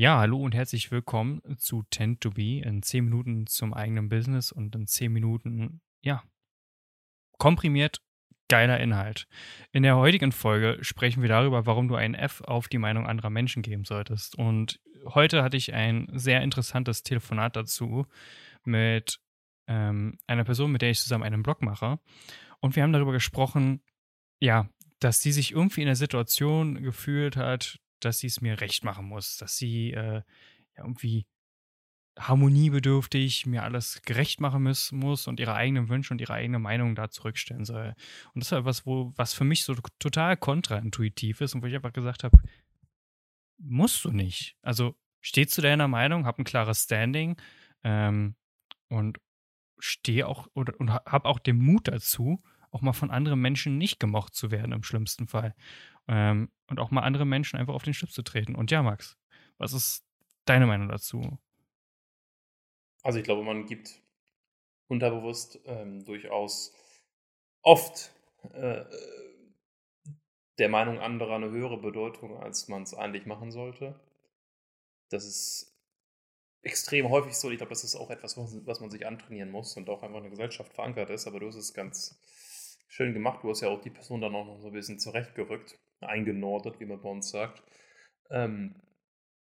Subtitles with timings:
[0.00, 4.52] Ja, hallo und herzlich willkommen zu Tend to Be in 10 Minuten zum eigenen Business
[4.52, 6.22] und in 10 Minuten, ja,
[7.36, 8.00] komprimiert
[8.48, 9.26] geiler Inhalt.
[9.72, 13.30] In der heutigen Folge sprechen wir darüber, warum du ein F auf die Meinung anderer
[13.30, 14.38] Menschen geben solltest.
[14.38, 18.06] Und heute hatte ich ein sehr interessantes Telefonat dazu
[18.62, 19.18] mit
[19.66, 21.98] ähm, einer Person, mit der ich zusammen einen Blog mache.
[22.60, 23.82] Und wir haben darüber gesprochen,
[24.38, 24.68] ja,
[25.00, 29.06] dass sie sich irgendwie in der Situation gefühlt hat, dass sie es mir recht machen
[29.06, 30.22] muss, dass sie äh, ja,
[30.76, 31.26] irgendwie
[32.18, 36.94] harmoniebedürftig mir alles gerecht machen muss, muss und ihre eigenen Wünsche und ihre eigene Meinung
[36.94, 37.94] da zurückstellen soll.
[38.34, 41.76] Und das ist etwas, wo, was für mich so total kontraintuitiv ist und wo ich
[41.76, 42.36] einfach gesagt habe,
[43.58, 44.56] musst du nicht.
[44.62, 47.40] Also steh zu deiner Meinung, hab ein klares Standing
[47.84, 48.34] ähm,
[48.88, 49.18] und
[49.78, 54.00] stehe auch oder, und hab auch den Mut dazu, auch mal von anderen Menschen nicht
[54.00, 55.54] gemocht zu werden im schlimmsten Fall.
[56.08, 58.54] Ähm, und auch mal andere Menschen einfach auf den Schlips zu treten.
[58.54, 59.16] Und ja, Max,
[59.58, 60.04] was ist
[60.44, 61.38] deine Meinung dazu?
[63.02, 64.00] Also ich glaube, man gibt
[64.88, 66.74] unterbewusst ähm, durchaus
[67.62, 68.12] oft
[68.52, 68.84] äh,
[70.58, 73.98] der Meinung anderer eine höhere Bedeutung, als man es eigentlich machen sollte.
[75.10, 75.78] Das ist
[76.62, 77.50] extrem häufig so.
[77.50, 80.24] Ich glaube, das ist auch etwas, was man sich antrainieren muss und auch einfach in
[80.24, 81.26] der Gesellschaft verankert ist.
[81.26, 82.18] Aber du hast es ganz
[82.88, 83.42] schön gemacht.
[83.42, 86.86] Du hast ja auch die Person dann auch noch so ein bisschen zurechtgerückt, eingenordet, wie
[86.86, 87.62] man bei uns sagt.
[88.30, 88.74] Ähm,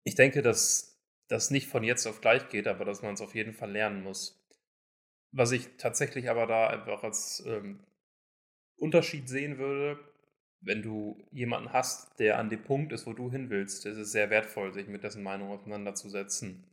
[0.05, 3.35] ich denke, dass das nicht von jetzt auf gleich geht, aber dass man es auf
[3.35, 4.39] jeden Fall lernen muss.
[5.31, 7.81] Was ich tatsächlich aber da einfach als ähm,
[8.77, 9.99] Unterschied sehen würde,
[10.61, 14.13] wenn du jemanden hast, der an dem Punkt ist, wo du hin willst, ist es
[14.13, 16.65] sehr wertvoll, sich mit dessen Meinung auseinanderzusetzen.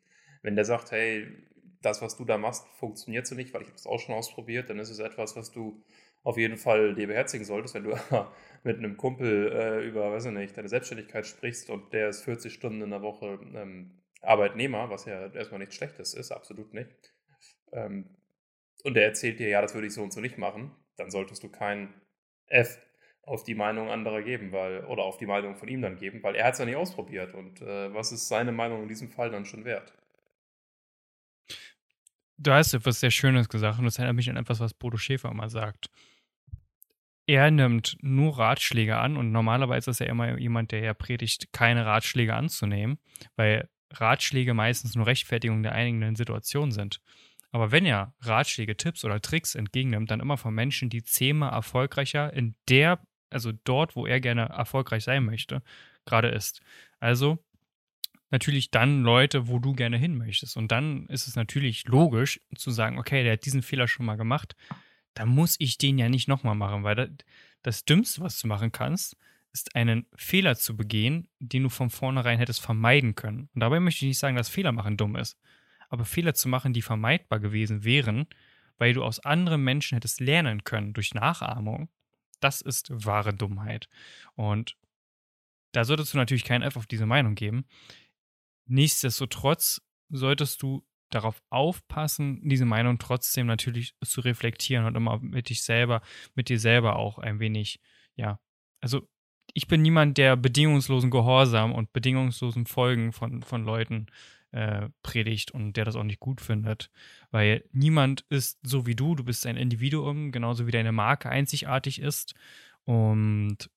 [0.41, 1.27] Wenn der sagt, hey,
[1.81, 4.69] das, was du da machst, funktioniert so nicht, weil ich habe es auch schon ausprobiert,
[4.69, 5.83] dann ist es etwas, was du
[6.23, 7.95] auf jeden Fall dir beherzigen solltest, wenn du
[8.63, 12.53] mit einem Kumpel äh, über, weiß ich nicht, deine Selbstständigkeit sprichst und der ist 40
[12.53, 16.89] Stunden in der Woche ähm, Arbeitnehmer, was ja erstmal nichts Schlechtes ist, absolut nicht.
[17.71, 18.17] Ähm,
[18.83, 21.43] und der erzählt dir, ja, das würde ich so und so nicht machen, dann solltest
[21.43, 21.93] du kein
[22.47, 22.79] F
[23.23, 26.35] auf die Meinung anderer geben, weil, oder auf die Meinung von ihm dann geben, weil
[26.35, 27.35] er hat es ja nicht ausprobiert.
[27.35, 29.93] Und äh, was ist seine Meinung in diesem Fall dann schon wert?
[32.37, 35.29] Du hast etwas sehr Schönes gesagt und das erinnert mich an etwas, was Bodo Schäfer
[35.29, 35.89] immer sagt.
[37.29, 41.85] Er nimmt nur Ratschläge an und normalerweise ist er immer jemand, der ja predigt, keine
[41.85, 42.97] Ratschläge anzunehmen,
[43.35, 47.01] weil Ratschläge meistens nur Rechtfertigung der eigenen Situation sind.
[47.51, 52.33] Aber wenn er Ratschläge, Tipps oder Tricks entgegennimmt, dann immer von Menschen, die zehnmal erfolgreicher
[52.33, 55.61] in der, also dort, wo er gerne erfolgreich sein möchte,
[56.05, 56.61] gerade ist.
[56.99, 57.37] Also
[58.31, 60.57] natürlich dann Leute, wo du gerne hin möchtest.
[60.57, 64.17] Und dann ist es natürlich logisch zu sagen, okay, der hat diesen Fehler schon mal
[64.17, 64.55] gemacht,
[65.19, 67.09] dann muss ich den ja nicht nochmal machen, weil das,
[67.61, 69.17] das Dümmste, was du machen kannst,
[69.51, 73.49] ist einen Fehler zu begehen, den du von vornherein hättest vermeiden können.
[73.53, 75.37] Und dabei möchte ich nicht sagen, dass Fehler machen dumm ist.
[75.89, 78.27] Aber Fehler zu machen, die vermeidbar gewesen wären,
[78.77, 81.89] weil du aus anderen Menschen hättest lernen können durch Nachahmung,
[82.39, 83.89] das ist wahre Dummheit.
[84.35, 84.77] Und
[85.73, 87.65] da solltest du natürlich keinen F auf diese Meinung geben.
[88.67, 95.63] Nichtsdestotrotz solltest du darauf aufpassen, diese Meinung trotzdem natürlich zu reflektieren und immer mit dich
[95.63, 96.01] selber,
[96.35, 97.79] mit dir selber auch ein wenig,
[98.15, 98.39] ja,
[98.81, 99.07] also
[99.53, 104.07] ich bin niemand, der bedingungslosen Gehorsam und bedingungslosen Folgen von, von Leuten
[104.51, 106.89] äh, predigt und der das auch nicht gut findet.
[107.31, 112.01] Weil niemand ist so wie du, du bist ein Individuum, genauso wie deine Marke einzigartig
[112.01, 112.35] ist.
[112.85, 113.69] Und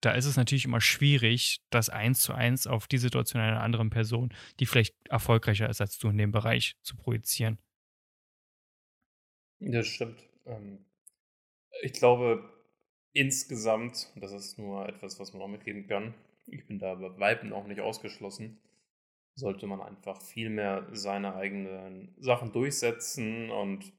[0.00, 3.90] da ist es natürlich immer schwierig, das eins zu eins auf die Situation einer anderen
[3.90, 7.58] Person, die vielleicht erfolgreicher ist als du in dem Bereich, zu projizieren.
[9.58, 10.28] Das stimmt.
[10.44, 10.84] Ähm,
[11.82, 12.44] ich glaube,
[13.12, 16.14] insgesamt, das ist nur etwas, was man auch mitgeben kann,
[16.46, 18.60] ich bin da bei Weiben auch nicht ausgeschlossen,
[19.34, 23.92] sollte man einfach viel mehr seine eigenen Sachen durchsetzen und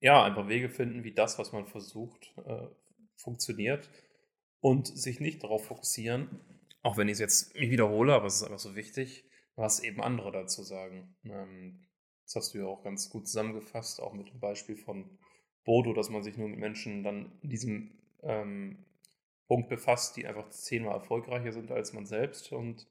[0.00, 2.68] ja, einfach Wege finden, wie das, was man versucht, äh,
[3.16, 3.88] funktioniert
[4.60, 6.40] und sich nicht darauf fokussieren,
[6.82, 9.24] auch wenn ich es jetzt wiederhole, aber es ist einfach so wichtig,
[9.56, 11.16] was eben andere dazu sagen.
[11.24, 11.86] Ähm,
[12.24, 15.18] das hast du ja auch ganz gut zusammengefasst, auch mit dem Beispiel von
[15.64, 18.84] Bodo, dass man sich nur mit Menschen dann in diesem ähm,
[19.46, 22.52] Punkt befasst, die einfach zehnmal erfolgreicher sind als man selbst.
[22.52, 22.86] Und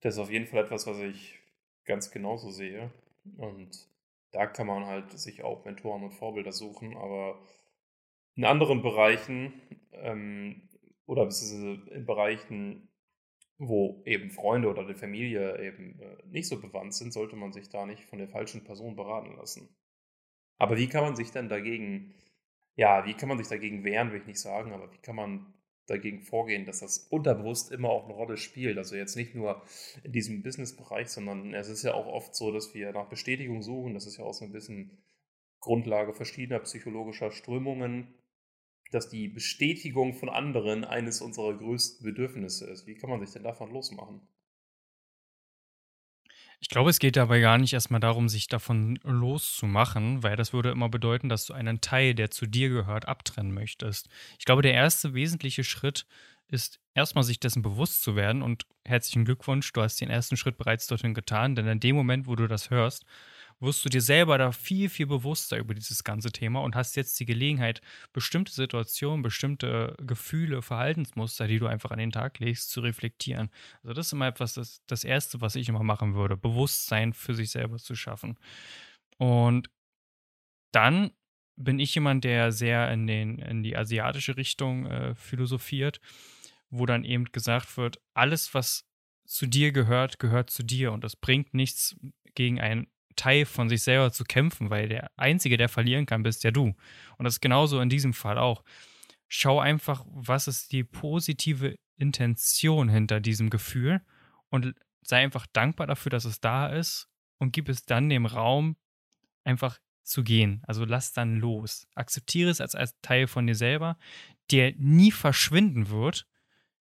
[0.00, 1.38] das ist auf jeden Fall etwas, was ich
[1.84, 2.92] ganz genauso sehe.
[3.36, 3.88] Und
[4.32, 7.40] da kann man halt sich auch Mentoren und Vorbilder suchen, aber
[8.34, 9.54] in anderen Bereichen
[9.92, 10.67] ähm,
[11.08, 11.28] oder
[11.90, 12.88] in Bereichen,
[13.56, 17.70] wo eben Freunde oder die Familie eben äh, nicht so bewandt sind, sollte man sich
[17.70, 19.74] da nicht von der falschen Person beraten lassen.
[20.58, 22.14] Aber wie kann man sich denn dagegen,
[22.76, 25.54] ja, wie kann man sich dagegen wehren, will ich nicht sagen, aber wie kann man
[25.86, 28.76] dagegen vorgehen, dass das unterbewusst immer auch eine Rolle spielt.
[28.76, 29.62] Also jetzt nicht nur
[30.04, 33.94] in diesem Business-Bereich, sondern es ist ja auch oft so, dass wir nach Bestätigung suchen.
[33.94, 34.98] Das ist ja auch so ein bisschen
[35.60, 38.14] Grundlage verschiedener psychologischer Strömungen,
[38.90, 42.86] dass die Bestätigung von anderen eines unserer größten Bedürfnisse ist.
[42.86, 44.20] Wie kann man sich denn davon losmachen?
[46.60, 50.70] Ich glaube, es geht dabei gar nicht erstmal darum, sich davon loszumachen, weil das würde
[50.70, 54.08] immer bedeuten, dass du einen Teil, der zu dir gehört, abtrennen möchtest.
[54.38, 56.06] Ich glaube, der erste wesentliche Schritt
[56.48, 60.58] ist erstmal sich dessen bewusst zu werden und herzlichen Glückwunsch, du hast den ersten Schritt
[60.58, 63.04] bereits dorthin getan, denn in dem Moment, wo du das hörst,
[63.60, 67.18] wirst du dir selber da viel, viel bewusster über dieses ganze Thema und hast jetzt
[67.18, 67.80] die Gelegenheit,
[68.12, 73.50] bestimmte Situationen, bestimmte Gefühle, Verhaltensmuster, die du einfach an den Tag legst, zu reflektieren.
[73.82, 77.34] Also das ist immer etwas, das, das Erste, was ich immer machen würde, Bewusstsein für
[77.34, 78.38] sich selber zu schaffen.
[79.18, 79.70] Und
[80.72, 81.10] dann
[81.56, 86.00] bin ich jemand, der sehr in, den, in die asiatische Richtung äh, philosophiert,
[86.70, 88.84] wo dann eben gesagt wird, alles, was
[89.24, 91.96] zu dir gehört, gehört zu dir und es bringt nichts
[92.34, 92.86] gegen ein
[93.18, 96.74] Teil von sich selber zu kämpfen, weil der Einzige, der verlieren kann, bist ja du.
[97.18, 98.64] Und das ist genauso in diesem Fall auch.
[99.28, 104.00] Schau einfach, was ist die positive Intention hinter diesem Gefühl
[104.48, 108.76] und sei einfach dankbar dafür, dass es da ist und gib es dann dem Raum,
[109.44, 110.62] einfach zu gehen.
[110.66, 111.86] Also lass dann los.
[111.94, 113.98] Akzeptiere es als, als Teil von dir selber,
[114.50, 116.26] der nie verschwinden wird,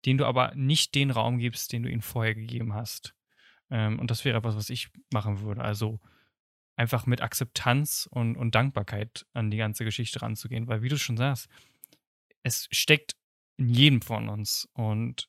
[0.04, 3.14] den du aber nicht den Raum gibst, den du ihm vorher gegeben hast.
[3.70, 5.62] Ähm, und das wäre etwas, was ich machen würde.
[5.62, 6.00] Also
[6.78, 10.68] einfach mit Akzeptanz und, und Dankbarkeit an die ganze Geschichte ranzugehen.
[10.68, 11.48] Weil, wie du schon sagst,
[12.44, 13.16] es steckt
[13.56, 15.28] in jedem von uns und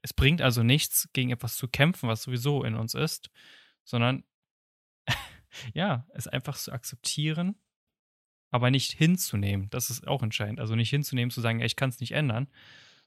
[0.00, 3.30] es bringt also nichts, gegen etwas zu kämpfen, was sowieso in uns ist,
[3.84, 4.24] sondern
[5.74, 7.56] ja, es einfach zu akzeptieren,
[8.50, 9.68] aber nicht hinzunehmen.
[9.68, 10.60] Das ist auch entscheidend.
[10.60, 12.48] Also nicht hinzunehmen, zu sagen, ich kann es nicht ändern,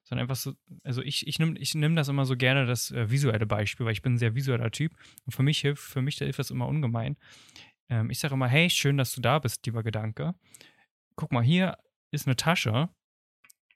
[0.08, 3.12] sondern einfach so, also ich, ich nehme ich nehm das immer so gerne, das äh,
[3.12, 4.94] visuelle Beispiel, weil ich bin ein sehr visueller Typ
[5.26, 7.18] und für mich hilft, für mich hilft das immer ungemein.
[7.90, 10.34] Ähm, ich sage immer, hey, schön, dass du da bist, lieber Gedanke.
[11.16, 11.78] Guck mal, hier
[12.12, 12.90] ist eine Tasche,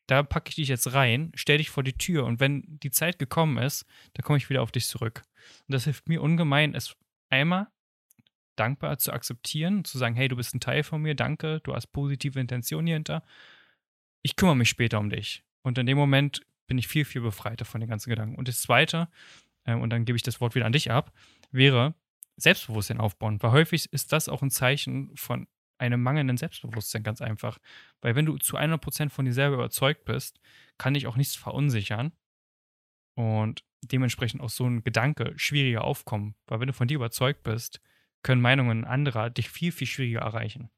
[0.08, 3.20] da packe ich dich jetzt rein, stell dich vor die Tür und wenn die Zeit
[3.20, 5.24] gekommen ist, dann komme ich wieder auf dich zurück.
[5.68, 6.96] Und das hilft mir ungemein, es
[7.30, 7.68] einmal
[8.56, 11.88] dankbar zu akzeptieren, zu sagen, hey, du bist ein Teil von mir, danke, du hast
[11.88, 13.24] positive Intentionen hier hinter.
[14.22, 15.44] Ich kümmere mich später um dich.
[15.64, 18.36] Und in dem Moment bin ich viel, viel befreiter von den ganzen Gedanken.
[18.36, 19.10] Und das Zweite,
[19.66, 21.14] äh, und dann gebe ich das Wort wieder an dich ab,
[21.52, 21.94] wäre
[22.38, 23.42] Selbstbewusstsein aufbauen.
[23.42, 25.48] Weil häufig ist das auch ein Zeichen von
[25.78, 27.58] einem mangelnden Selbstbewusstsein, ganz einfach.
[28.02, 30.40] Weil wenn du zu 100% von dir selber überzeugt bist,
[30.78, 32.12] kann dich auch nichts verunsichern.
[33.16, 36.36] Und dementsprechend auch so ein Gedanke schwieriger aufkommen.
[36.46, 37.82] Weil wenn du von dir überzeugt bist,
[38.24, 40.70] können Meinungen anderer dich viel, viel schwieriger erreichen.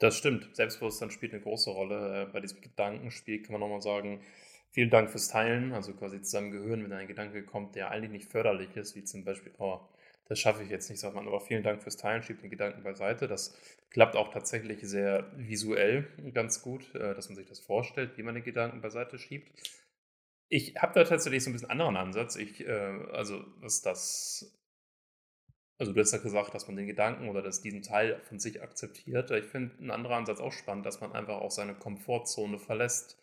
[0.00, 0.48] Das stimmt.
[0.56, 2.22] Selbstbewusstsein spielt eine große Rolle.
[2.22, 4.22] Äh, bei diesem Gedankenspiel kann man nochmal sagen,
[4.70, 8.30] vielen Dank fürs Teilen, also quasi zusammen gehören, wenn ein Gedanke kommt, der eigentlich nicht
[8.30, 9.78] förderlich ist, wie zum Beispiel, oh,
[10.26, 12.82] das schaffe ich jetzt nicht, sagt man, aber vielen Dank fürs Teilen, schiebt den Gedanken
[12.82, 13.28] beiseite.
[13.28, 13.54] Das
[13.90, 18.34] klappt auch tatsächlich sehr visuell ganz gut, äh, dass man sich das vorstellt, wie man
[18.34, 19.52] den Gedanken beiseite schiebt.
[20.48, 22.36] Ich habe da tatsächlich so ein bisschen anderen Ansatz.
[22.36, 22.70] Ich, äh,
[23.12, 24.59] also was das
[25.80, 28.62] also du hast ja gesagt, dass man den Gedanken oder dass diesen Teil von sich
[28.62, 29.30] akzeptiert.
[29.30, 33.18] Ich finde ein anderer Ansatz auch spannend, dass man einfach auch seine Komfortzone verlässt.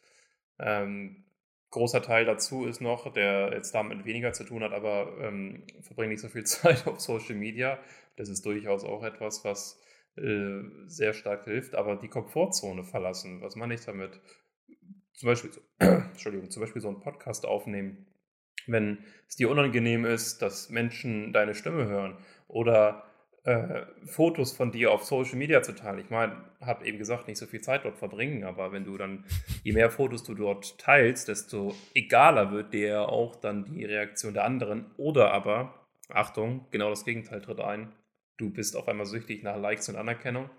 [0.57, 1.23] Ähm,
[1.69, 6.09] großer Teil dazu ist noch, der jetzt damit weniger zu tun hat, aber ähm, verbringt
[6.09, 7.77] nicht so viel Zeit auf Social Media.
[8.15, 9.79] Das ist durchaus auch etwas, was
[10.15, 11.75] äh, sehr stark hilft.
[11.75, 14.19] Aber die Komfortzone verlassen, was meine ich damit?
[15.13, 18.07] Zum Beispiel, Entschuldigung, zum Beispiel so einen Podcast aufnehmen,
[18.65, 23.03] wenn es dir unangenehm ist, dass Menschen deine Stimme hören oder
[23.47, 25.99] äh, Fotos von dir auf Social Media zu teilen.
[25.99, 29.23] Ich meine, habe eben gesagt, nicht so viel Zeit dort verbringen, aber wenn du dann,
[29.63, 34.43] je mehr Fotos du dort teilst, desto egaler wird dir auch dann die Reaktion der
[34.43, 34.91] anderen.
[34.97, 37.93] Oder aber, Achtung, genau das Gegenteil tritt ein.
[38.35, 40.49] Du bist auf einmal süchtig nach Likes und Anerkennung,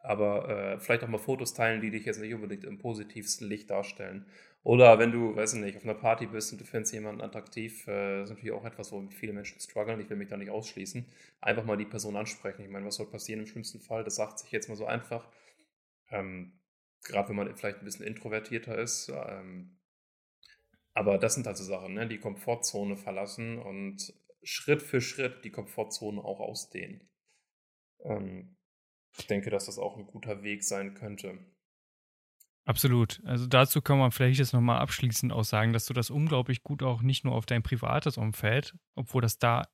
[0.00, 3.70] aber äh, vielleicht auch mal Fotos teilen, die dich jetzt nicht unbedingt im positivsten Licht
[3.70, 4.26] darstellen.
[4.66, 7.86] Oder wenn du, weiß ich nicht, auf einer Party bist und du findest jemanden attraktiv,
[7.86, 10.00] äh, ist natürlich auch etwas, wo viele Menschen strugglen.
[10.00, 11.06] Ich will mich da nicht ausschließen.
[11.40, 12.64] Einfach mal die Person ansprechen.
[12.64, 14.02] Ich meine, was soll passieren im schlimmsten Fall?
[14.02, 15.30] Das sagt sich jetzt mal so einfach.
[16.10, 16.58] Ähm,
[17.04, 19.08] Gerade wenn man vielleicht ein bisschen introvertierter ist.
[19.08, 19.78] Ähm,
[20.94, 22.08] aber das sind also Sachen, ne?
[22.08, 27.08] die Komfortzone verlassen und Schritt für Schritt die Komfortzone auch ausdehnen.
[28.00, 28.56] Ähm,
[29.16, 31.38] ich denke, dass das auch ein guter Weg sein könnte.
[32.66, 33.22] Absolut.
[33.24, 36.82] Also dazu kann man vielleicht jetzt nochmal abschließend auch sagen, dass du das unglaublich gut
[36.82, 39.68] auch nicht nur auf dein privates Umfeld, obwohl das da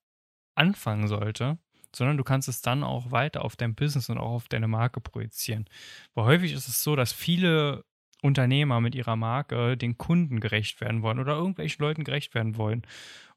[0.54, 1.58] anfangen sollte,
[1.96, 5.00] sondern du kannst es dann auch weiter auf dein Business und auch auf deine Marke
[5.00, 5.66] projizieren.
[6.14, 7.84] Weil häufig ist es so, dass viele
[8.22, 12.82] Unternehmer mit ihrer Marke den Kunden gerecht werden wollen oder irgendwelchen Leuten gerecht werden wollen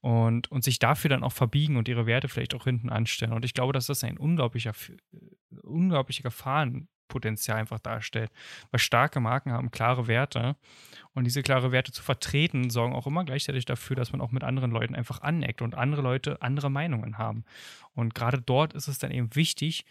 [0.02, 3.34] und, und sich dafür dann auch verbiegen und ihre Werte vielleicht auch hinten anstellen.
[3.34, 4.74] Und ich glaube, dass das ein unglaublicher,
[5.64, 6.24] unglaublicher
[7.06, 8.32] Gefahrenpotenzial einfach darstellt,
[8.72, 10.56] weil starke Marken haben klare Werte
[11.14, 14.44] und diese klare Werte zu vertreten sorgen auch immer gleichzeitig dafür, dass man auch mit
[14.44, 17.46] anderen Leuten einfach aneckt und andere Leute andere Meinungen haben.
[17.94, 19.86] Und gerade dort ist es dann eben wichtig,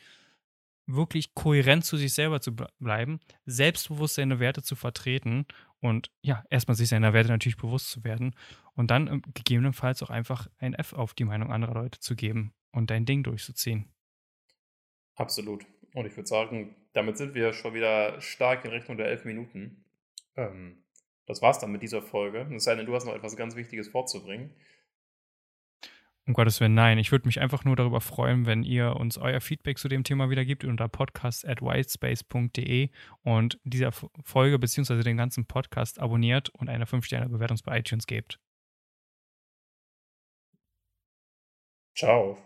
[0.86, 5.46] wirklich kohärent zu sich selber zu bleiben, selbstbewusst seine Werte zu vertreten
[5.80, 8.34] und ja, erstmal sich seiner Werte natürlich bewusst zu werden
[8.74, 12.52] und dann ähm, gegebenenfalls auch einfach ein F auf die Meinung anderer Leute zu geben
[12.70, 13.88] und dein Ding durchzuziehen.
[15.14, 15.64] Absolut.
[15.94, 19.84] Und ich würde sagen, damit sind wir schon wieder stark in Richtung der elf Minuten.
[20.36, 20.82] Ähm,
[21.26, 22.46] das war's dann mit dieser Folge.
[22.54, 24.54] Es sei denn, du hast noch etwas ganz Wichtiges vorzubringen.
[26.26, 26.98] Um Gottes Willen, nein.
[26.98, 30.30] Ich würde mich einfach nur darüber freuen, wenn ihr uns euer Feedback zu dem Thema
[30.30, 32.88] wiedergibt unter podcast at whitespace.de
[33.22, 35.02] und dieser Folge bzw.
[35.02, 38.40] den ganzen Podcast abonniert und eine 5-Sterne-Bewertung bei iTunes gebt.
[41.94, 42.36] Ciao.